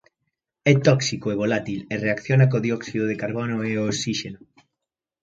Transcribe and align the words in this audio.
É 0.71 0.73
tóxico 0.87 1.27
e 1.29 1.39
volátil 1.41 1.79
e 1.93 1.95
reacciona 2.05 2.49
co 2.51 2.63
dióxido 2.67 3.03
de 3.07 3.19
carbono 3.23 3.55
e 3.69 3.71
o 3.81 3.85
osíxeno. 3.91 4.39